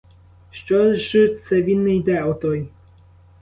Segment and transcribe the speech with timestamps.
[0.51, 2.67] Що ж це він не йде, отой!